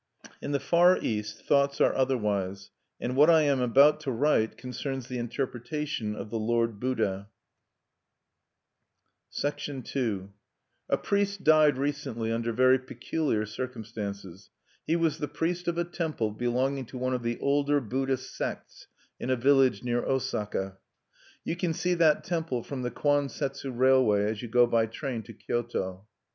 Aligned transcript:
In 0.41 0.51
the 0.51 0.59
Far 0.59 0.97
East 0.97 1.45
thoughts 1.45 1.79
are 1.79 1.93
otherwise; 1.93 2.71
and 2.99 3.15
what 3.15 3.29
I 3.29 3.41
am 3.41 3.61
about 3.61 3.99
to 3.99 4.11
write 4.11 4.57
concerns 4.57 5.07
the 5.07 5.19
interpretation 5.19 6.15
of 6.15 6.31
the 6.31 6.39
Lord 6.39 6.79
Buddha. 6.79 7.03
(1) 7.03 7.11
Herbert 7.19 7.29
Spencer, 9.29 9.51
Principles 9.59 9.83
of 9.83 9.85
Psychology: 9.85 10.11
"The 10.87 10.89
Feelings." 10.89 10.89
II 10.89 10.89
A 10.89 10.97
priest 10.97 11.43
died 11.43 11.77
recently 11.77 12.31
under 12.31 12.51
very 12.51 12.79
peculiar 12.79 13.45
circumstances. 13.45 14.49
He 14.87 14.95
was 14.95 15.17
the 15.19 15.27
priest 15.27 15.67
of 15.67 15.77
a 15.77 15.83
temple, 15.83 16.31
belonging 16.31 16.87
to 16.87 16.97
one 16.97 17.13
of 17.13 17.21
the 17.21 17.37
older 17.39 17.79
Buddhist 17.79 18.35
sects, 18.35 18.87
in 19.19 19.29
a 19.29 19.35
village 19.35 19.83
near 19.83 20.03
Osaka. 20.03 20.79
(You 21.43 21.55
can 21.55 21.75
see 21.75 21.93
that 21.93 22.23
temple 22.23 22.63
from 22.63 22.81
the 22.81 22.89
Kwan 22.89 23.29
Setsu 23.29 23.69
Railway, 23.69 24.23
as 24.23 24.41
you 24.41 24.47
go 24.47 24.65
by 24.65 24.87
train 24.87 25.21
to 25.21 25.33
Kyoto.) 25.35 26.07